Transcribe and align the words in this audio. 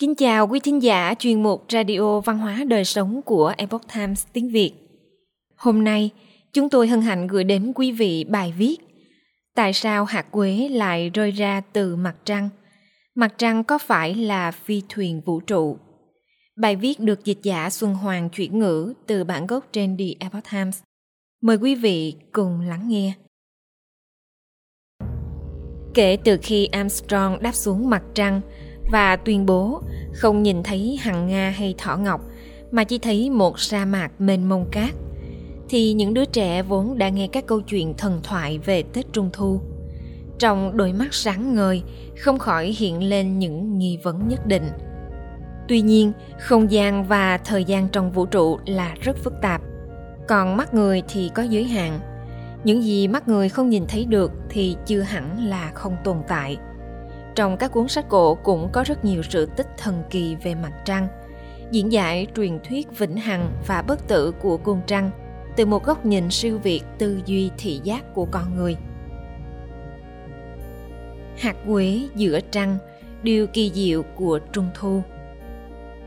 Kính 0.00 0.14
chào 0.14 0.48
quý 0.48 0.60
thính 0.60 0.82
giả 0.82 1.14
chuyên 1.18 1.42
mục 1.42 1.64
Radio 1.68 2.20
Văn 2.20 2.38
hóa 2.38 2.64
Đời 2.68 2.84
Sống 2.84 3.22
của 3.22 3.54
Epoch 3.56 3.82
Times 3.94 4.26
tiếng 4.32 4.50
Việt. 4.50 4.72
Hôm 5.56 5.84
nay, 5.84 6.10
chúng 6.52 6.70
tôi 6.70 6.88
hân 6.88 7.00
hạnh 7.00 7.26
gửi 7.26 7.44
đến 7.44 7.72
quý 7.74 7.92
vị 7.92 8.24
bài 8.24 8.54
viết 8.58 8.76
Tại 9.54 9.72
sao 9.72 10.04
hạt 10.04 10.26
quế 10.30 10.68
lại 10.68 11.10
rơi 11.10 11.30
ra 11.30 11.62
từ 11.72 11.96
mặt 11.96 12.14
trăng? 12.24 12.48
Mặt 13.14 13.34
trăng 13.38 13.64
có 13.64 13.78
phải 13.78 14.14
là 14.14 14.50
phi 14.50 14.82
thuyền 14.88 15.20
vũ 15.26 15.40
trụ? 15.40 15.78
Bài 16.56 16.76
viết 16.76 17.00
được 17.00 17.24
dịch 17.24 17.42
giả 17.42 17.70
Xuân 17.70 17.94
Hoàng 17.94 18.30
chuyển 18.30 18.58
ngữ 18.58 18.94
từ 19.06 19.24
bản 19.24 19.46
gốc 19.46 19.66
trên 19.72 19.96
The 19.96 20.04
Epoch 20.20 20.44
Times. 20.52 20.82
Mời 21.42 21.56
quý 21.56 21.74
vị 21.74 22.14
cùng 22.32 22.60
lắng 22.60 22.88
nghe. 22.88 23.12
Kể 25.94 26.18
từ 26.24 26.38
khi 26.42 26.66
Armstrong 26.66 27.42
đáp 27.42 27.54
xuống 27.54 27.90
mặt 27.90 28.02
trăng 28.14 28.40
và 28.90 29.16
tuyên 29.16 29.46
bố 29.46 29.82
không 30.12 30.42
nhìn 30.42 30.62
thấy 30.62 30.98
hằng 31.00 31.26
Nga 31.26 31.50
hay 31.50 31.74
thỏ 31.78 31.96
ngọc 31.96 32.20
mà 32.70 32.84
chỉ 32.84 32.98
thấy 32.98 33.30
một 33.30 33.60
sa 33.60 33.84
mạc 33.84 34.10
mênh 34.18 34.48
mông 34.48 34.66
cát, 34.70 34.94
thì 35.68 35.92
những 35.92 36.14
đứa 36.14 36.24
trẻ 36.24 36.62
vốn 36.62 36.98
đã 36.98 37.08
nghe 37.08 37.26
các 37.26 37.46
câu 37.46 37.60
chuyện 37.60 37.94
thần 37.98 38.20
thoại 38.22 38.58
về 38.58 38.82
Tết 38.82 39.12
Trung 39.12 39.30
Thu. 39.32 39.60
Trong 40.38 40.76
đôi 40.76 40.92
mắt 40.92 41.08
sáng 41.14 41.54
ngời 41.54 41.82
không 42.18 42.38
khỏi 42.38 42.66
hiện 42.78 43.02
lên 43.02 43.38
những 43.38 43.78
nghi 43.78 43.98
vấn 44.02 44.28
nhất 44.28 44.46
định. 44.46 44.68
Tuy 45.68 45.80
nhiên, 45.80 46.12
không 46.40 46.70
gian 46.70 47.04
và 47.04 47.38
thời 47.38 47.64
gian 47.64 47.88
trong 47.88 48.12
vũ 48.12 48.26
trụ 48.26 48.58
là 48.66 48.94
rất 49.00 49.16
phức 49.16 49.34
tạp, 49.42 49.62
còn 50.28 50.56
mắt 50.56 50.74
người 50.74 51.02
thì 51.08 51.30
có 51.34 51.42
giới 51.42 51.64
hạn– 51.64 52.00
những 52.64 52.82
gì 52.82 53.08
mắt 53.08 53.28
người 53.28 53.48
không 53.48 53.70
nhìn 53.70 53.84
thấy 53.88 54.04
được 54.04 54.32
thì 54.48 54.76
chưa 54.86 55.00
hẳn 55.00 55.48
là 55.48 55.70
không 55.74 55.96
tồn 56.04 56.16
tại 56.28 56.56
trong 57.40 57.56
các 57.56 57.72
cuốn 57.72 57.88
sách 57.88 58.08
cổ 58.08 58.34
cũng 58.34 58.68
có 58.72 58.84
rất 58.86 59.04
nhiều 59.04 59.22
sự 59.22 59.46
tích 59.46 59.66
thần 59.76 60.02
kỳ 60.10 60.36
về 60.36 60.54
mặt 60.54 60.72
trăng. 60.84 61.08
Diễn 61.70 61.92
giải, 61.92 62.26
truyền 62.36 62.58
thuyết 62.68 62.98
vĩnh 62.98 63.16
hằng 63.16 63.52
và 63.66 63.82
bất 63.82 64.08
tử 64.08 64.32
của 64.32 64.56
cung 64.56 64.80
trăng 64.86 65.10
từ 65.56 65.66
một 65.66 65.84
góc 65.84 66.06
nhìn 66.06 66.30
siêu 66.30 66.58
việt 66.58 66.80
tư 66.98 67.20
duy 67.26 67.50
thị 67.58 67.80
giác 67.84 68.14
của 68.14 68.26
con 68.30 68.56
người. 68.56 68.76
Hạt 71.38 71.56
quế 71.66 72.00
giữa 72.14 72.40
trăng, 72.50 72.78
điều 73.22 73.46
kỳ 73.46 73.70
diệu 73.74 74.02
của 74.02 74.38
trung 74.52 74.68
thu. 74.74 75.02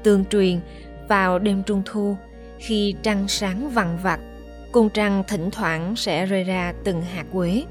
Tương 0.03 0.25
truyền, 0.25 0.59
vào 1.07 1.39
đêm 1.39 1.63
trung 1.63 1.81
thu, 1.85 2.17
khi 2.57 2.95
trăng 3.03 3.27
sáng 3.27 3.69
vằn 3.69 3.97
vặt 4.03 4.19
cung 4.71 4.89
trăng 4.89 5.23
thỉnh 5.27 5.51
thoảng 5.51 5.95
sẽ 5.95 6.25
rơi 6.25 6.43
ra 6.43 6.73
từng 6.83 7.01
hạt 7.01 7.25
quế. 7.31 7.63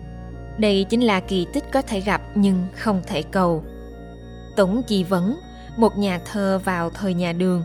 Đây 0.59 0.87
chính 0.89 1.01
là 1.01 1.21
kỳ 1.21 1.47
tích 1.53 1.65
có 1.73 1.83
thể 1.83 2.01
gặp 2.01 2.23
nhưng 2.35 2.63
không 2.77 3.01
thể 3.07 3.23
cầu. 3.23 3.65
Tống 4.57 4.83
Chi 4.87 5.05
Vấn, 5.05 5.37
một 5.77 5.99
nhà 5.99 6.21
thơ 6.33 6.61
vào 6.65 6.91
thời 6.91 7.15
nhà 7.15 7.33
Đường, 7.33 7.63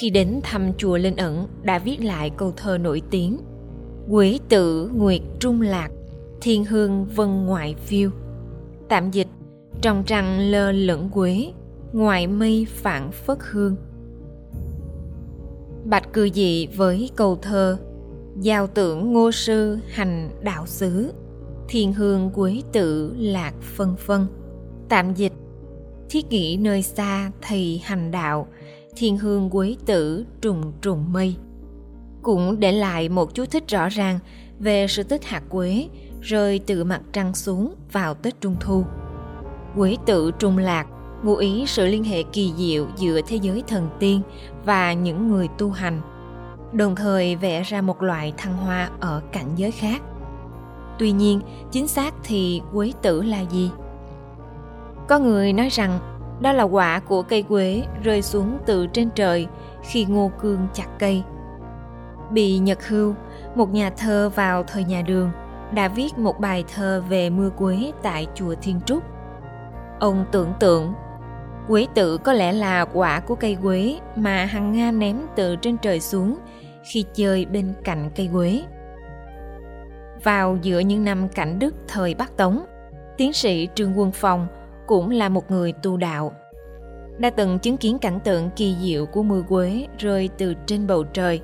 khi 0.00 0.10
đến 0.10 0.40
thăm 0.42 0.72
chùa 0.78 0.96
Linh 0.96 1.16
Ẩn 1.16 1.46
đã 1.62 1.78
viết 1.78 2.04
lại 2.04 2.30
câu 2.36 2.52
thơ 2.56 2.78
nổi 2.78 3.02
tiếng 3.10 3.38
Quế 4.10 4.38
tử 4.48 4.90
nguyệt 4.94 5.20
trung 5.40 5.60
lạc, 5.60 5.88
thiên 6.40 6.64
hương 6.64 7.06
vân 7.14 7.46
ngoại 7.46 7.74
phiêu. 7.78 8.10
Tạm 8.88 9.10
dịch, 9.10 9.28
trong 9.80 10.04
trăng 10.06 10.38
lơ 10.38 10.72
lửng 10.72 11.10
quế, 11.12 11.52
ngoài 11.92 12.26
mây 12.26 12.66
phản 12.68 13.12
phất 13.12 13.38
hương. 13.40 13.76
Bạch 15.84 16.12
cư 16.12 16.28
dị 16.34 16.66
với 16.66 17.10
câu 17.16 17.38
thơ 17.42 17.78
giao 18.40 18.66
tưởng 18.66 19.12
ngô 19.12 19.32
sư 19.32 19.78
hành 19.88 20.30
đạo 20.42 20.66
xứ 20.66 21.12
thiên 21.68 21.92
hương 21.92 22.30
quế 22.30 22.62
tử 22.72 23.14
lạc 23.18 23.52
phân 23.60 23.96
phân 23.96 24.26
tạm 24.88 25.14
dịch, 25.14 25.32
thiết 26.10 26.28
nghĩ 26.30 26.56
nơi 26.56 26.82
xa 26.82 27.30
thầy 27.42 27.82
hành 27.84 28.10
đạo, 28.10 28.46
thiên 28.96 29.18
hương 29.18 29.50
quế 29.50 29.76
tử 29.86 30.24
trùng 30.40 30.72
trùng 30.82 31.12
mây 31.12 31.36
cũng 32.22 32.60
để 32.60 32.72
lại 32.72 33.08
một 33.08 33.34
chú 33.34 33.46
thích 33.46 33.68
rõ 33.68 33.88
ràng 33.88 34.18
về 34.58 34.86
sự 34.88 35.02
tích 35.02 35.24
hạt 35.24 35.42
quế, 35.48 35.88
rơi 36.20 36.60
từ 36.66 36.84
mặt 36.84 37.00
trăng 37.12 37.34
xuống 37.34 37.74
vào 37.92 38.14
Tết 38.14 38.40
Trung 38.40 38.56
Thu. 38.60 38.84
Quế 39.76 39.96
tử 40.06 40.30
trùng 40.38 40.58
lạc, 40.58 40.86
ngụ 41.22 41.36
ý 41.36 41.64
sự 41.66 41.86
liên 41.86 42.04
hệ 42.04 42.22
kỳ 42.22 42.52
diệu 42.56 42.86
giữa 42.96 43.20
thế 43.26 43.36
giới 43.42 43.62
thần 43.68 43.88
tiên 43.98 44.20
và 44.64 44.92
những 44.92 45.30
người 45.30 45.48
tu 45.58 45.70
hành, 45.70 46.00
đồng 46.72 46.96
thời 46.96 47.36
vẽ 47.36 47.62
ra 47.62 47.80
một 47.80 48.02
loại 48.02 48.32
thăng 48.36 48.56
hoa 48.56 48.90
ở 49.00 49.22
cảnh 49.32 49.48
giới 49.56 49.70
khác. 49.70 50.02
Tuy 51.02 51.12
nhiên, 51.12 51.40
chính 51.70 51.88
xác 51.88 52.14
thì 52.24 52.62
quế 52.72 52.92
tử 53.02 53.22
là 53.22 53.40
gì? 53.40 53.70
Có 55.08 55.18
người 55.18 55.52
nói 55.52 55.68
rằng 55.68 55.98
đó 56.40 56.52
là 56.52 56.62
quả 56.62 57.00
của 57.00 57.22
cây 57.22 57.42
quế 57.42 57.82
rơi 58.02 58.22
xuống 58.22 58.58
từ 58.66 58.86
trên 58.86 59.10
trời 59.10 59.46
khi 59.82 60.04
ngô 60.04 60.30
cương 60.40 60.66
chặt 60.74 60.86
cây. 60.98 61.22
Bị 62.30 62.58
Nhật 62.58 62.88
Hưu, 62.88 63.14
một 63.54 63.72
nhà 63.72 63.90
thơ 63.90 64.30
vào 64.34 64.62
thời 64.62 64.84
nhà 64.84 65.02
Đường, 65.02 65.30
đã 65.74 65.88
viết 65.88 66.18
một 66.18 66.40
bài 66.40 66.64
thơ 66.74 67.02
về 67.08 67.30
mưa 67.30 67.50
quế 67.50 67.92
tại 68.02 68.26
chùa 68.34 68.54
Thiên 68.62 68.80
Trúc. 68.86 69.02
Ông 70.00 70.24
tưởng 70.32 70.52
tượng 70.60 70.92
quế 71.68 71.86
tử 71.94 72.18
có 72.18 72.32
lẽ 72.32 72.52
là 72.52 72.84
quả 72.84 73.20
của 73.20 73.34
cây 73.34 73.56
quế 73.62 73.98
mà 74.16 74.44
hằng 74.44 74.72
Nga 74.72 74.90
ném 74.90 75.16
từ 75.36 75.56
trên 75.56 75.76
trời 75.78 76.00
xuống 76.00 76.38
khi 76.84 77.04
chơi 77.14 77.46
bên 77.46 77.74
cạnh 77.84 78.10
cây 78.16 78.28
quế. 78.32 78.62
Vào 80.24 80.58
giữa 80.62 80.78
những 80.78 81.04
năm 81.04 81.28
cảnh 81.28 81.58
đức 81.58 81.74
thời 81.88 82.14
Bắc 82.14 82.36
Tống, 82.36 82.64
tiến 83.16 83.32
sĩ 83.32 83.68
Trương 83.74 83.98
Quân 83.98 84.12
Phong 84.12 84.46
cũng 84.86 85.10
là 85.10 85.28
một 85.28 85.50
người 85.50 85.72
tu 85.72 85.96
đạo. 85.96 86.32
Đã 87.18 87.30
từng 87.30 87.58
chứng 87.58 87.76
kiến 87.76 87.98
cảnh 87.98 88.20
tượng 88.20 88.50
kỳ 88.56 88.76
diệu 88.80 89.06
của 89.06 89.22
mưa 89.22 89.42
quế 89.48 89.86
rơi 89.98 90.28
từ 90.38 90.54
trên 90.66 90.86
bầu 90.86 91.04
trời. 91.04 91.40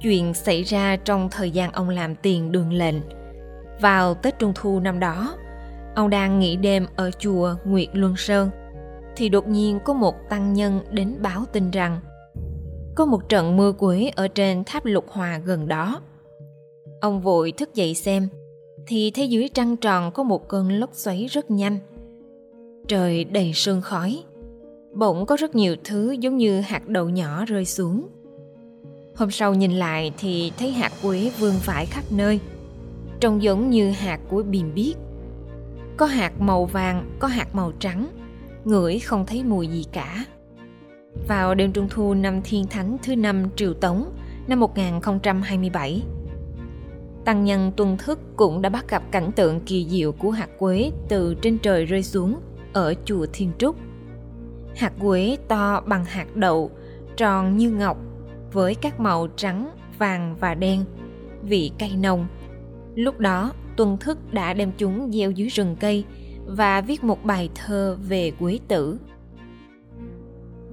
Chuyện 0.00 0.34
xảy 0.34 0.62
ra 0.62 0.96
trong 0.96 1.28
thời 1.30 1.50
gian 1.50 1.72
ông 1.72 1.88
làm 1.88 2.14
tiền 2.14 2.52
đường 2.52 2.72
lệnh. 2.72 2.96
Vào 3.80 4.14
Tết 4.14 4.38
Trung 4.38 4.52
Thu 4.54 4.80
năm 4.80 5.00
đó, 5.00 5.36
ông 5.94 6.10
đang 6.10 6.38
nghỉ 6.38 6.56
đêm 6.56 6.86
ở 6.96 7.10
chùa 7.18 7.54
Nguyệt 7.64 7.88
Luân 7.92 8.16
Sơn, 8.16 8.50
thì 9.16 9.28
đột 9.28 9.48
nhiên 9.48 9.80
có 9.84 9.92
một 9.92 10.14
tăng 10.28 10.52
nhân 10.52 10.80
đến 10.90 11.16
báo 11.22 11.44
tin 11.52 11.70
rằng 11.70 12.00
có 12.94 13.04
một 13.04 13.28
trận 13.28 13.56
mưa 13.56 13.72
quế 13.72 14.10
ở 14.16 14.28
trên 14.28 14.64
tháp 14.64 14.84
lục 14.84 15.04
hòa 15.08 15.38
gần 15.38 15.68
đó. 15.68 16.00
Ông 17.04 17.20
vội 17.20 17.52
thức 17.52 17.74
dậy 17.74 17.94
xem, 17.94 18.28
thì 18.86 19.10
thấy 19.10 19.28
dưới 19.28 19.48
trăng 19.48 19.76
tròn 19.76 20.10
có 20.12 20.22
một 20.22 20.48
cơn 20.48 20.72
lốc 20.72 20.90
xoáy 20.92 21.26
rất 21.26 21.50
nhanh. 21.50 21.78
Trời 22.88 23.24
đầy 23.24 23.52
sương 23.54 23.80
khói, 23.80 24.22
bỗng 24.94 25.26
có 25.26 25.36
rất 25.36 25.54
nhiều 25.54 25.76
thứ 25.84 26.12
giống 26.12 26.36
như 26.36 26.60
hạt 26.60 26.88
đậu 26.88 27.08
nhỏ 27.08 27.44
rơi 27.44 27.64
xuống. 27.64 28.08
Hôm 29.16 29.30
sau 29.30 29.54
nhìn 29.54 29.72
lại 29.72 30.12
thì 30.18 30.52
thấy 30.58 30.72
hạt 30.72 30.92
quế 31.02 31.30
vương 31.38 31.54
vãi 31.64 31.86
khắp 31.86 32.04
nơi, 32.10 32.40
trông 33.20 33.42
giống 33.42 33.70
như 33.70 33.90
hạt 33.90 34.20
của 34.28 34.42
bìm 34.42 34.74
biếc. 34.74 34.96
Có 35.96 36.06
hạt 36.06 36.40
màu 36.40 36.64
vàng, 36.64 37.10
có 37.18 37.28
hạt 37.28 37.54
màu 37.54 37.72
trắng, 37.78 38.08
ngửi 38.64 38.98
không 38.98 39.26
thấy 39.26 39.44
mùi 39.44 39.66
gì 39.66 39.84
cả. 39.92 40.24
Vào 41.28 41.54
đêm 41.54 41.72
trung 41.72 41.88
thu 41.90 42.14
năm 42.14 42.40
Thiên 42.44 42.66
Thánh 42.66 42.96
thứ 43.02 43.16
năm 43.16 43.48
Triều 43.56 43.74
Tống 43.74 44.10
năm 44.46 44.60
1027, 44.60 46.02
Tăng 47.24 47.44
nhân 47.44 47.72
tuân 47.76 47.96
thức 47.96 48.18
cũng 48.36 48.62
đã 48.62 48.68
bắt 48.68 48.88
gặp 48.88 49.02
cảnh 49.10 49.32
tượng 49.32 49.60
kỳ 49.60 49.86
diệu 49.88 50.12
của 50.12 50.30
hạt 50.30 50.48
quế 50.58 50.90
từ 51.08 51.34
trên 51.34 51.58
trời 51.58 51.84
rơi 51.84 52.02
xuống 52.02 52.40
ở 52.72 52.94
chùa 53.04 53.26
Thiên 53.32 53.50
Trúc. 53.58 53.76
Hạt 54.76 54.92
quế 55.00 55.36
to 55.48 55.80
bằng 55.86 56.04
hạt 56.04 56.36
đậu, 56.36 56.70
tròn 57.16 57.56
như 57.56 57.70
ngọc, 57.70 57.98
với 58.52 58.74
các 58.74 59.00
màu 59.00 59.28
trắng, 59.36 59.70
vàng 59.98 60.36
và 60.40 60.54
đen, 60.54 60.84
vị 61.42 61.70
cay 61.78 61.96
nồng. 61.96 62.26
Lúc 62.94 63.18
đó, 63.18 63.52
tuân 63.76 63.98
thức 63.98 64.18
đã 64.32 64.54
đem 64.54 64.72
chúng 64.78 65.12
gieo 65.12 65.30
dưới 65.30 65.48
rừng 65.48 65.76
cây 65.80 66.04
và 66.46 66.80
viết 66.80 67.04
một 67.04 67.24
bài 67.24 67.50
thơ 67.54 67.96
về 68.08 68.30
quế 68.30 68.58
tử 68.68 68.98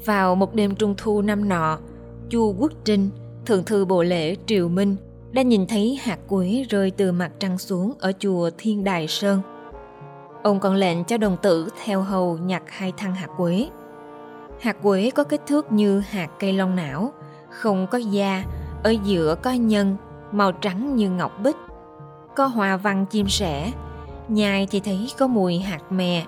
vào 0.05 0.35
một 0.35 0.55
đêm 0.55 0.75
trung 0.75 0.95
thu 0.97 1.21
năm 1.21 1.49
nọ, 1.49 1.79
Chu 2.29 2.55
Quốc 2.59 2.71
Trinh, 2.83 3.09
thượng 3.45 3.63
thư 3.63 3.85
bộ 3.85 4.03
lễ 4.03 4.35
Triều 4.45 4.69
Minh, 4.69 4.95
đã 5.31 5.41
nhìn 5.41 5.67
thấy 5.67 5.99
hạt 6.03 6.19
quế 6.27 6.65
rơi 6.69 6.91
từ 6.91 7.11
mặt 7.11 7.31
trăng 7.39 7.57
xuống 7.57 7.93
ở 7.99 8.11
chùa 8.19 8.49
Thiên 8.57 8.83
Đài 8.83 9.07
Sơn. 9.07 9.41
Ông 10.43 10.59
còn 10.59 10.75
lệnh 10.75 11.03
cho 11.03 11.17
đồng 11.17 11.37
tử 11.41 11.69
theo 11.83 12.01
hầu 12.01 12.37
nhặt 12.37 12.63
hai 12.67 12.93
thăng 12.97 13.15
hạt 13.15 13.27
quế. 13.37 13.69
Hạt 14.59 14.77
quế 14.81 15.11
có 15.15 15.23
kích 15.23 15.41
thước 15.47 15.71
như 15.71 15.99
hạt 15.99 16.27
cây 16.39 16.53
long 16.53 16.75
não, 16.75 17.11
không 17.49 17.87
có 17.91 17.97
da, 17.97 18.43
ở 18.83 18.95
giữa 19.03 19.35
có 19.43 19.51
nhân, 19.51 19.97
màu 20.31 20.51
trắng 20.51 20.95
như 20.95 21.09
ngọc 21.09 21.31
bích. 21.43 21.55
Có 22.35 22.45
hoa 22.45 22.77
văn 22.77 23.05
chim 23.05 23.29
sẻ, 23.29 23.71
nhai 24.27 24.67
thì 24.71 24.79
thấy 24.79 25.11
có 25.17 25.27
mùi 25.27 25.59
hạt 25.59 25.91
mè, 25.91 26.25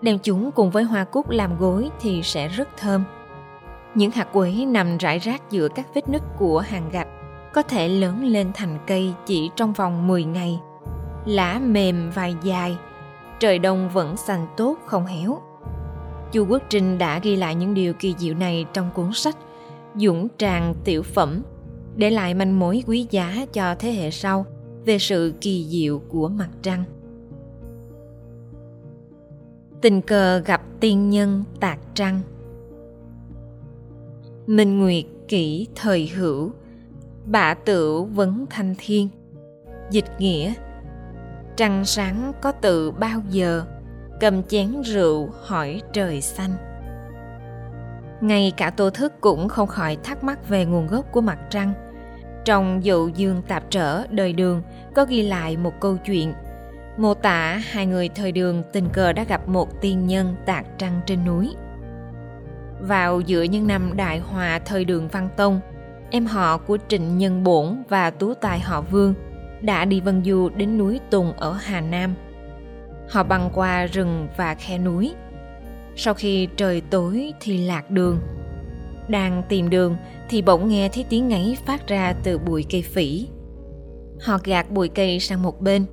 đem 0.00 0.18
chúng 0.18 0.50
cùng 0.50 0.70
với 0.70 0.84
hoa 0.84 1.04
cúc 1.04 1.30
làm 1.30 1.58
gối 1.58 1.90
thì 2.00 2.22
sẽ 2.22 2.48
rất 2.48 2.68
thơm. 2.76 3.04
Những 3.94 4.10
hạt 4.10 4.28
quế 4.32 4.52
nằm 4.52 4.98
rải 4.98 5.18
rác 5.18 5.50
giữa 5.50 5.68
các 5.68 5.86
vết 5.94 6.08
nứt 6.08 6.22
của 6.38 6.58
hàng 6.58 6.90
gạch 6.92 7.08
có 7.54 7.62
thể 7.62 7.88
lớn 7.88 8.24
lên 8.24 8.50
thành 8.54 8.78
cây 8.86 9.14
chỉ 9.26 9.50
trong 9.56 9.72
vòng 9.72 10.06
10 10.06 10.24
ngày. 10.24 10.60
Lá 11.26 11.58
mềm 11.58 12.10
và 12.14 12.26
dài, 12.26 12.76
trời 13.40 13.58
đông 13.58 13.88
vẫn 13.88 14.16
xanh 14.16 14.46
tốt 14.56 14.78
không 14.86 15.06
héo. 15.06 15.38
Chu 16.32 16.46
Quốc 16.46 16.62
Trinh 16.68 16.98
đã 16.98 17.18
ghi 17.18 17.36
lại 17.36 17.54
những 17.54 17.74
điều 17.74 17.94
kỳ 17.94 18.14
diệu 18.18 18.34
này 18.34 18.66
trong 18.72 18.90
cuốn 18.94 19.12
sách 19.12 19.36
Dũng 19.94 20.28
tràng 20.38 20.74
tiểu 20.84 21.02
phẩm, 21.02 21.42
để 21.96 22.10
lại 22.10 22.34
manh 22.34 22.58
mối 22.58 22.82
quý 22.86 23.06
giá 23.10 23.46
cho 23.52 23.74
thế 23.74 23.92
hệ 23.92 24.10
sau 24.10 24.46
về 24.84 24.98
sự 24.98 25.34
kỳ 25.40 25.66
diệu 25.68 25.98
của 26.08 26.28
mặt 26.28 26.48
trăng. 26.62 26.84
Tình 29.80 30.02
cờ 30.02 30.38
gặp 30.38 30.62
tiên 30.80 31.10
nhân 31.10 31.44
tạc 31.60 31.78
trăng 31.94 32.20
Minh 34.46 34.80
Nguyệt 34.80 35.04
kỷ 35.28 35.66
thời 35.74 36.06
hữu 36.06 36.50
Bạ 37.26 37.54
tửu 37.54 38.04
vấn 38.04 38.46
thanh 38.50 38.74
thiên. 38.78 39.08
Dịch 39.90 40.04
nghĩa 40.18 40.52
Trăng 41.56 41.84
sáng 41.84 42.32
có 42.42 42.52
từ 42.52 42.90
bao 42.90 43.20
giờ? 43.30 43.64
Cầm 44.20 44.42
chén 44.42 44.82
rượu 44.82 45.30
hỏi 45.42 45.82
trời 45.92 46.20
xanh. 46.20 46.50
Ngay 48.20 48.52
cả 48.56 48.70
Tô 48.70 48.90
Thức 48.90 49.12
cũng 49.20 49.48
không 49.48 49.68
khỏi 49.68 49.96
thắc 50.04 50.24
mắc 50.24 50.48
về 50.48 50.64
nguồn 50.64 50.86
gốc 50.86 51.12
của 51.12 51.20
mặt 51.20 51.38
trăng. 51.50 51.72
Trong 52.44 52.84
dụ 52.84 53.08
dương 53.08 53.42
tạp 53.48 53.70
trở 53.70 54.06
đời 54.06 54.32
đường 54.32 54.62
có 54.94 55.04
ghi 55.04 55.22
lại 55.22 55.56
một 55.56 55.80
câu 55.80 55.96
chuyện. 55.96 56.32
Mô 56.96 57.14
tả 57.14 57.60
hai 57.70 57.86
người 57.86 58.08
thời 58.08 58.32
đường 58.32 58.62
tình 58.72 58.88
cờ 58.92 59.12
đã 59.12 59.24
gặp 59.24 59.48
một 59.48 59.80
tiên 59.80 60.06
nhân 60.06 60.34
tạc 60.46 60.66
trăng 60.78 61.00
trên 61.06 61.24
núi. 61.24 61.54
Vào 62.80 63.20
giữa 63.20 63.42
những 63.42 63.66
năm 63.66 63.92
đại 63.96 64.18
hòa 64.18 64.58
thời 64.64 64.84
đường 64.84 65.08
Văn 65.08 65.28
Tông, 65.36 65.60
em 66.14 66.26
họ 66.26 66.58
của 66.58 66.78
Trịnh 66.88 67.18
Nhân 67.18 67.44
Bổn 67.44 67.82
và 67.88 68.10
Tú 68.10 68.34
Tài 68.34 68.60
họ 68.60 68.80
Vương 68.80 69.14
đã 69.60 69.84
đi 69.84 70.00
vân 70.00 70.24
du 70.24 70.48
đến 70.56 70.78
núi 70.78 71.00
Tùng 71.10 71.32
ở 71.32 71.52
Hà 71.52 71.80
Nam. 71.80 72.14
Họ 73.08 73.22
băng 73.22 73.50
qua 73.54 73.86
rừng 73.86 74.28
và 74.36 74.54
khe 74.54 74.78
núi. 74.78 75.14
Sau 75.96 76.14
khi 76.14 76.48
trời 76.56 76.80
tối 76.80 77.32
thì 77.40 77.58
lạc 77.58 77.90
đường. 77.90 78.18
Đang 79.08 79.42
tìm 79.48 79.70
đường 79.70 79.96
thì 80.28 80.42
bỗng 80.42 80.68
nghe 80.68 80.88
thấy 80.88 81.04
tiếng 81.08 81.28
ngáy 81.28 81.56
phát 81.66 81.88
ra 81.88 82.14
từ 82.22 82.38
bụi 82.38 82.64
cây 82.70 82.82
phỉ. 82.82 83.28
Họ 84.20 84.38
gạt 84.44 84.70
bụi 84.70 84.88
cây 84.88 85.20
sang 85.20 85.42
một 85.42 85.60
bên, 85.60 85.84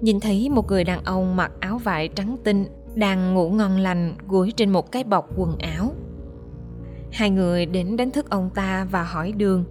nhìn 0.00 0.20
thấy 0.20 0.48
một 0.48 0.66
người 0.68 0.84
đàn 0.84 1.04
ông 1.04 1.36
mặc 1.36 1.52
áo 1.60 1.78
vải 1.78 2.08
trắng 2.08 2.36
tinh 2.44 2.66
đang 2.94 3.34
ngủ 3.34 3.50
ngon 3.50 3.78
lành 3.78 4.14
gối 4.28 4.52
trên 4.56 4.70
một 4.70 4.92
cái 4.92 5.04
bọc 5.04 5.28
quần 5.36 5.58
áo. 5.58 5.92
Hai 7.12 7.30
người 7.30 7.66
đến 7.66 7.96
đánh 7.96 8.10
thức 8.10 8.30
ông 8.30 8.50
ta 8.54 8.86
và 8.90 9.02
hỏi 9.02 9.32
đường. 9.32 9.64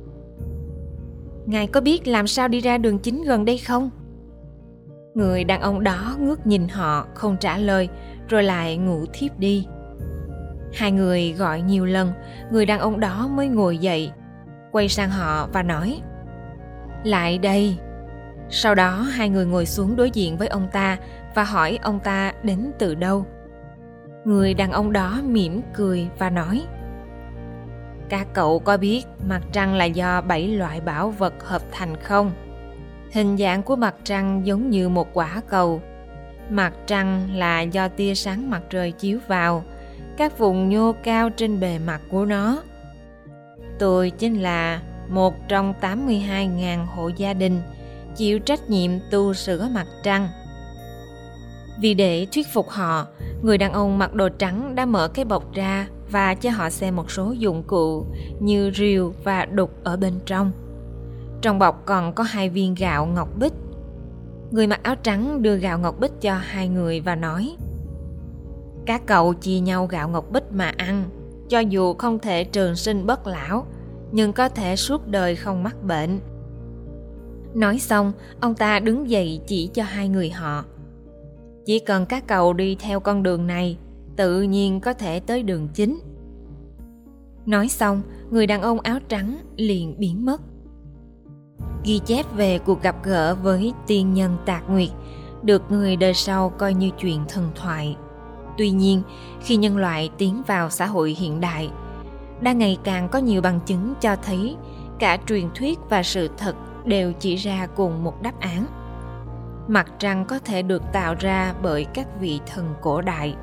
Ngài 1.45 1.67
có 1.67 1.81
biết 1.81 2.07
làm 2.07 2.27
sao 2.27 2.47
đi 2.47 2.59
ra 2.59 2.77
đường 2.77 2.99
chính 2.99 3.23
gần 3.23 3.45
đây 3.45 3.57
không? 3.57 3.89
Người 5.13 5.43
đàn 5.43 5.61
ông 5.61 5.83
đó 5.83 6.15
ngước 6.19 6.47
nhìn 6.47 6.67
họ 6.67 7.07
không 7.13 7.37
trả 7.39 7.57
lời 7.57 7.89
rồi 8.29 8.43
lại 8.43 8.77
ngủ 8.77 9.05
thiếp 9.13 9.39
đi. 9.39 9.67
Hai 10.73 10.91
người 10.91 11.33
gọi 11.33 11.61
nhiều 11.61 11.85
lần, 11.85 12.11
người 12.51 12.65
đàn 12.65 12.79
ông 12.79 12.99
đó 12.99 13.27
mới 13.27 13.47
ngồi 13.47 13.77
dậy, 13.77 14.11
quay 14.71 14.89
sang 14.89 15.09
họ 15.09 15.47
và 15.53 15.63
nói 15.63 16.01
Lại 17.03 17.37
đây, 17.37 17.77
sau 18.49 18.75
đó 18.75 18.91
hai 18.91 19.29
người 19.29 19.45
ngồi 19.45 19.65
xuống 19.65 19.95
đối 19.95 20.11
diện 20.11 20.37
với 20.37 20.47
ông 20.47 20.67
ta 20.71 20.97
và 21.35 21.43
hỏi 21.43 21.79
ông 21.81 21.99
ta 21.99 22.33
đến 22.43 22.71
từ 22.79 22.95
đâu. 22.95 23.25
Người 24.25 24.53
đàn 24.53 24.71
ông 24.71 24.93
đó 24.93 25.19
mỉm 25.23 25.61
cười 25.73 26.07
và 26.19 26.29
nói 26.29 26.65
các 28.09 28.27
cậu 28.33 28.59
có 28.59 28.77
biết 28.77 29.05
mặt 29.27 29.41
trăng 29.51 29.73
là 29.73 29.85
do 29.85 30.21
bảy 30.21 30.47
loại 30.47 30.81
bảo 30.81 31.09
vật 31.09 31.33
hợp 31.43 31.61
thành 31.71 31.95
không? 32.01 32.31
Hình 33.11 33.37
dạng 33.37 33.63
của 33.63 33.75
mặt 33.75 33.95
trăng 34.03 34.41
giống 34.45 34.69
như 34.69 34.89
một 34.89 35.07
quả 35.13 35.41
cầu. 35.49 35.81
Mặt 36.49 36.73
trăng 36.87 37.29
là 37.35 37.61
do 37.61 37.87
tia 37.87 38.15
sáng 38.15 38.49
mặt 38.49 38.61
trời 38.69 38.91
chiếu 38.91 39.19
vào, 39.27 39.63
các 40.17 40.37
vùng 40.37 40.69
nhô 40.69 40.95
cao 41.03 41.29
trên 41.29 41.59
bề 41.59 41.79
mặt 41.79 42.01
của 42.11 42.25
nó. 42.25 42.63
Tôi 43.79 44.09
chính 44.09 44.41
là 44.41 44.81
một 45.09 45.47
trong 45.47 45.73
82.000 45.81 46.85
hộ 46.85 47.07
gia 47.17 47.33
đình 47.33 47.61
chịu 48.15 48.39
trách 48.39 48.69
nhiệm 48.69 48.91
tu 49.11 49.33
sửa 49.33 49.69
mặt 49.71 49.87
trăng. 50.03 50.29
Vì 51.79 51.93
để 51.93 52.27
thuyết 52.31 52.47
phục 52.53 52.69
họ, 52.69 53.07
người 53.41 53.57
đàn 53.57 53.73
ông 53.73 53.97
mặc 53.97 54.13
đồ 54.13 54.29
trắng 54.29 54.75
đã 54.75 54.85
mở 54.85 55.07
cái 55.07 55.25
bọc 55.25 55.53
ra 55.53 55.87
và 56.11 56.33
cho 56.33 56.49
họ 56.49 56.69
xem 56.69 56.95
một 56.95 57.11
số 57.11 57.31
dụng 57.31 57.63
cụ 57.63 58.05
như 58.39 58.71
rìu 58.75 59.13
và 59.23 59.45
đục 59.45 59.71
ở 59.83 59.97
bên 59.97 60.13
trong. 60.25 60.51
Trong 61.41 61.59
bọc 61.59 61.85
còn 61.85 62.13
có 62.13 62.23
hai 62.23 62.49
viên 62.49 62.75
gạo 62.75 63.05
ngọc 63.05 63.29
bích. 63.39 63.53
Người 64.51 64.67
mặc 64.67 64.79
áo 64.83 64.95
trắng 64.95 65.41
đưa 65.41 65.55
gạo 65.55 65.79
ngọc 65.79 65.99
bích 65.99 66.21
cho 66.21 66.33
hai 66.33 66.67
người 66.67 66.99
và 67.01 67.15
nói 67.15 67.55
Các 68.85 69.01
cậu 69.05 69.33
chia 69.33 69.59
nhau 69.59 69.85
gạo 69.85 70.09
ngọc 70.09 70.31
bích 70.31 70.51
mà 70.51 70.73
ăn, 70.77 71.03
cho 71.49 71.59
dù 71.59 71.93
không 71.93 72.19
thể 72.19 72.43
trường 72.43 72.75
sinh 72.75 73.05
bất 73.05 73.27
lão, 73.27 73.65
nhưng 74.11 74.33
có 74.33 74.49
thể 74.49 74.75
suốt 74.75 75.07
đời 75.07 75.35
không 75.35 75.63
mắc 75.63 75.83
bệnh. 75.83 76.19
Nói 77.53 77.79
xong, 77.79 78.13
ông 78.39 78.55
ta 78.55 78.79
đứng 78.79 79.09
dậy 79.09 79.41
chỉ 79.47 79.67
cho 79.73 79.83
hai 79.83 80.09
người 80.09 80.29
họ. 80.29 80.65
Chỉ 81.65 81.79
cần 81.79 82.05
các 82.05 82.27
cậu 82.27 82.53
đi 82.53 82.75
theo 82.79 82.99
con 82.99 83.23
đường 83.23 83.47
này, 83.47 83.77
tự 84.17 84.41
nhiên 84.41 84.79
có 84.79 84.93
thể 84.93 85.19
tới 85.19 85.43
đường 85.43 85.67
chính. 85.73 85.99
Nói 87.45 87.67
xong, 87.67 88.01
người 88.29 88.47
đàn 88.47 88.61
ông 88.61 88.79
áo 88.79 88.99
trắng 89.07 89.37
liền 89.55 89.95
biến 89.99 90.25
mất. 90.25 90.41
Ghi 91.83 91.99
chép 92.05 92.25
về 92.35 92.59
cuộc 92.59 92.81
gặp 92.81 92.95
gỡ 93.03 93.35
với 93.35 93.73
tiên 93.87 94.13
nhân 94.13 94.37
Tạc 94.45 94.69
Nguyệt 94.69 94.89
được 95.43 95.71
người 95.71 95.95
đời 95.95 96.13
sau 96.13 96.49
coi 96.49 96.73
như 96.73 96.89
chuyện 96.99 97.21
thần 97.29 97.49
thoại. 97.55 97.97
Tuy 98.57 98.71
nhiên, 98.71 99.01
khi 99.41 99.55
nhân 99.55 99.77
loại 99.77 100.09
tiến 100.17 100.41
vào 100.47 100.69
xã 100.69 100.85
hội 100.85 101.15
hiện 101.19 101.41
đại, 101.41 101.71
đang 102.41 102.57
ngày 102.57 102.77
càng 102.83 103.09
có 103.09 103.19
nhiều 103.19 103.41
bằng 103.41 103.59
chứng 103.65 103.93
cho 104.01 104.15
thấy 104.15 104.55
cả 104.99 105.17
truyền 105.27 105.49
thuyết 105.55 105.79
và 105.89 106.03
sự 106.03 106.29
thật 106.37 106.55
đều 106.85 107.13
chỉ 107.13 107.35
ra 107.35 107.67
cùng 107.75 108.03
một 108.03 108.21
đáp 108.21 108.39
án 108.39 108.65
mặt 109.67 109.91
trăng 109.99 110.25
có 110.25 110.39
thể 110.39 110.61
được 110.61 110.83
tạo 110.93 111.15
ra 111.19 111.53
bởi 111.61 111.85
các 111.93 112.07
vị 112.19 112.39
thần 112.47 112.73
cổ 112.81 113.01
đại 113.01 113.35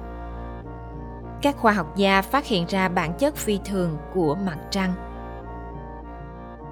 các 1.45 1.57
khoa 1.57 1.73
học 1.73 1.97
gia 1.97 2.23
phát 2.23 2.47
hiện 2.47 2.67
ra 2.69 2.89
bản 2.89 3.15
chất 3.19 3.37
phi 3.37 3.59
thường 3.65 3.99
của 4.15 4.35
mặt 4.35 4.59
trăng. 4.71 4.93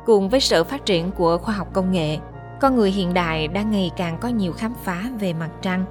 Cùng 0.07 0.29
với 0.29 0.41
sự 0.41 0.65
phát 0.65 0.87
triển 0.87 1.11
của 1.11 1.39
khoa 1.39 1.55
học 1.55 1.69
công 1.73 1.93
nghệ 1.93 2.19
con 2.61 2.77
người 2.77 2.91
hiện 2.91 3.15
đại 3.15 3.49
đang 3.49 3.71
ngày 3.71 3.91
càng 3.97 4.19
có 4.21 4.29
nhiều 4.29 4.53
khám 4.53 4.75
phá 4.85 5.03
về 5.21 5.33
mặt 5.33 5.51
trăng. 5.63 5.85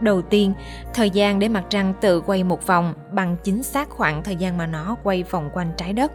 Đầu 0.00 0.22
tiên 0.22 0.52
thời 0.94 1.10
gian 1.10 1.38
để 1.38 1.48
mặt 1.48 1.64
trăng 1.68 1.94
tự 2.00 2.20
quay 2.20 2.44
một 2.44 2.66
vòng 2.66 2.94
bằng 3.12 3.36
chính 3.44 3.62
xác 3.62 3.90
khoảng 3.90 4.22
thời 4.22 4.36
gian 4.36 4.58
mà 4.58 4.66
nó 4.66 4.96
quay 5.02 5.22
vòng 5.22 5.50
quanh 5.54 5.72
trái 5.76 5.92
đất. 5.92 6.12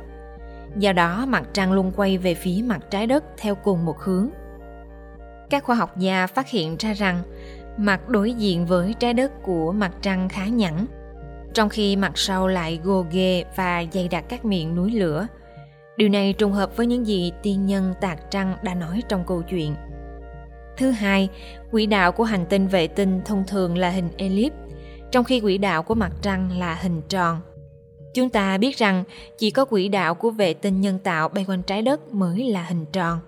Do 0.75 0.93
đó 0.93 1.25
mặt 1.27 1.43
trăng 1.53 1.71
luôn 1.71 1.91
quay 1.95 2.17
về 2.17 2.33
phía 2.33 2.63
mặt 2.65 2.79
trái 2.89 3.07
đất 3.07 3.23
theo 3.37 3.55
cùng 3.55 3.85
một 3.85 3.99
hướng. 3.99 4.29
Các 5.49 5.63
khoa 5.63 5.75
học 5.75 5.97
gia 5.97 6.27
phát 6.27 6.49
hiện 6.49 6.75
ra 6.79 6.93
rằng 6.93 7.21
mặt 7.77 8.09
đối 8.09 8.33
diện 8.33 8.65
với 8.65 8.95
trái 8.99 9.13
đất 9.13 9.43
của 9.43 9.71
mặt 9.71 9.91
trăng 10.01 10.29
khá 10.29 10.45
nhẵn, 10.45 10.85
trong 11.53 11.69
khi 11.69 11.95
mặt 11.95 12.11
sau 12.15 12.47
lại 12.47 12.79
gồ 12.83 13.05
ghề 13.11 13.43
và 13.55 13.85
dày 13.91 14.07
đặc 14.07 14.25
các 14.29 14.45
miệng 14.45 14.75
núi 14.75 14.91
lửa. 14.91 15.27
Điều 15.97 16.09
này 16.09 16.33
trùng 16.33 16.51
hợp 16.51 16.77
với 16.77 16.85
những 16.85 17.07
gì 17.07 17.31
tiên 17.43 17.65
nhân 17.65 17.93
tạc 18.01 18.31
trăng 18.31 18.55
đã 18.63 18.73
nói 18.73 19.03
trong 19.09 19.23
câu 19.27 19.41
chuyện. 19.41 19.75
Thứ 20.77 20.91
hai, 20.91 21.29
quỹ 21.71 21.85
đạo 21.85 22.11
của 22.11 22.23
hành 22.23 22.45
tinh 22.49 22.67
vệ 22.67 22.87
tinh 22.87 23.21
thông 23.25 23.43
thường 23.47 23.77
là 23.77 23.89
hình 23.89 24.09
elip, 24.17 24.53
trong 25.11 25.23
khi 25.23 25.39
quỹ 25.39 25.57
đạo 25.57 25.83
của 25.83 25.95
mặt 25.95 26.11
trăng 26.21 26.59
là 26.59 26.75
hình 26.75 27.01
tròn. 27.09 27.39
Chúng 28.13 28.29
ta 28.29 28.57
biết 28.57 28.77
rằng 28.77 29.03
chỉ 29.37 29.51
có 29.51 29.65
quỹ 29.65 29.87
đạo 29.87 30.15
của 30.15 30.31
vệ 30.31 30.53
tinh 30.53 30.81
nhân 30.81 30.99
tạo 30.99 31.29
bay 31.29 31.45
quanh 31.47 31.63
trái 31.63 31.81
đất 31.81 32.13
mới 32.13 32.43
là 32.43 32.63
hình 32.63 32.85
tròn. 32.91 33.19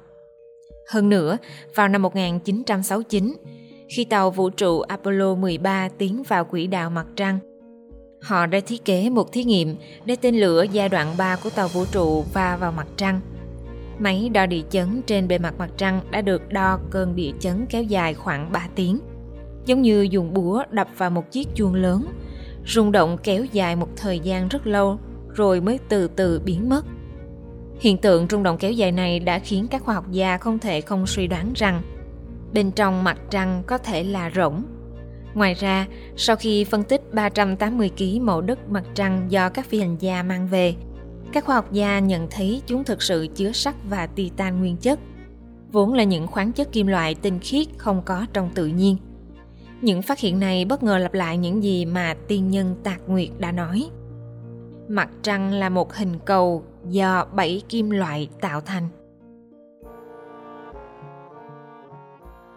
Hơn 0.89 1.09
nữa, 1.09 1.37
vào 1.75 1.87
năm 1.87 2.01
1969, 2.01 3.35
khi 3.89 4.05
tàu 4.05 4.31
vũ 4.31 4.49
trụ 4.49 4.79
Apollo 4.81 5.35
13 5.35 5.89
tiến 5.97 6.23
vào 6.27 6.45
quỹ 6.45 6.67
đạo 6.67 6.89
mặt 6.89 7.05
trăng, 7.15 7.39
họ 8.21 8.45
đã 8.45 8.59
thiết 8.59 8.85
kế 8.85 9.09
một 9.09 9.31
thí 9.31 9.43
nghiệm 9.43 9.75
để 10.05 10.15
tên 10.21 10.35
lửa 10.35 10.65
giai 10.71 10.89
đoạn 10.89 11.15
3 11.17 11.35
của 11.35 11.49
tàu 11.49 11.67
vũ 11.67 11.85
trụ 11.91 12.23
va 12.33 12.57
vào 12.57 12.71
mặt 12.71 12.87
trăng. 12.97 13.19
Máy 13.99 14.29
đo 14.33 14.45
địa 14.45 14.61
chấn 14.69 15.01
trên 15.01 15.27
bề 15.27 15.37
mặt 15.37 15.53
mặt 15.57 15.69
trăng 15.77 16.01
đã 16.11 16.21
được 16.21 16.49
đo 16.49 16.79
cơn 16.91 17.15
địa 17.15 17.31
chấn 17.39 17.65
kéo 17.69 17.83
dài 17.83 18.13
khoảng 18.13 18.51
3 18.51 18.67
tiếng, 18.75 18.99
giống 19.65 19.81
như 19.81 20.07
dùng 20.11 20.33
búa 20.33 20.63
đập 20.71 20.87
vào 20.97 21.09
một 21.09 21.31
chiếc 21.31 21.47
chuông 21.55 21.73
lớn 21.73 22.05
rung 22.67 22.91
động 22.91 23.17
kéo 23.23 23.45
dài 23.51 23.75
một 23.75 23.87
thời 23.95 24.19
gian 24.19 24.47
rất 24.47 24.67
lâu 24.67 24.99
rồi 25.33 25.61
mới 25.61 25.79
từ 25.89 26.07
từ 26.07 26.39
biến 26.39 26.69
mất. 26.69 26.85
Hiện 27.79 27.97
tượng 27.97 28.27
rung 28.29 28.43
động 28.43 28.57
kéo 28.57 28.71
dài 28.71 28.91
này 28.91 29.19
đã 29.19 29.39
khiến 29.39 29.67
các 29.67 29.83
khoa 29.83 29.95
học 29.95 30.11
gia 30.11 30.37
không 30.37 30.59
thể 30.59 30.81
không 30.81 31.07
suy 31.07 31.27
đoán 31.27 31.51
rằng 31.55 31.81
bên 32.53 32.71
trong 32.71 33.03
mặt 33.03 33.17
trăng 33.29 33.63
có 33.67 33.77
thể 33.77 34.03
là 34.03 34.31
rỗng. 34.35 34.63
Ngoài 35.33 35.53
ra, 35.53 35.87
sau 36.15 36.35
khi 36.35 36.63
phân 36.63 36.83
tích 36.83 37.13
380 37.13 37.91
kg 37.97 38.25
mẫu 38.25 38.41
đất 38.41 38.69
mặt 38.69 38.83
trăng 38.95 39.25
do 39.29 39.49
các 39.49 39.65
phi 39.65 39.79
hành 39.79 39.97
gia 39.99 40.23
mang 40.23 40.47
về, 40.47 40.75
các 41.33 41.45
khoa 41.45 41.55
học 41.55 41.71
gia 41.71 41.99
nhận 41.99 42.27
thấy 42.31 42.61
chúng 42.65 42.83
thực 42.83 43.01
sự 43.01 43.27
chứa 43.35 43.51
sắt 43.51 43.75
và 43.89 44.07
titan 44.07 44.59
nguyên 44.59 44.77
chất, 44.77 44.99
vốn 45.71 45.93
là 45.93 46.03
những 46.03 46.27
khoáng 46.27 46.51
chất 46.51 46.71
kim 46.71 46.87
loại 46.87 47.15
tinh 47.15 47.39
khiết 47.39 47.67
không 47.77 48.01
có 48.05 48.25
trong 48.33 48.49
tự 48.53 48.65
nhiên– 48.65 48.97
những 49.81 50.01
phát 50.01 50.19
hiện 50.19 50.39
này 50.39 50.65
bất 50.65 50.83
ngờ 50.83 50.97
lặp 50.97 51.13
lại 51.13 51.37
những 51.37 51.63
gì 51.63 51.85
mà 51.85 52.15
tiên 52.27 52.49
nhân 52.49 52.75
Tạc 52.83 53.01
Nguyệt 53.07 53.29
đã 53.39 53.51
nói. 53.51 53.89
mặt 54.87 55.09
trăng 55.21 55.53
là 55.53 55.69
một 55.69 55.93
hình 55.93 56.19
cầu 56.25 56.63
do 56.89 57.25
bảy 57.33 57.61
kim 57.69 57.89
loại 57.89 58.29
tạo 58.41 58.61
thành. 58.61 58.87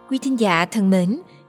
Quý 0.09 0.17
thính 0.21 0.39
giả 0.39 0.65
thân 0.65 0.89
mến, 0.89 1.19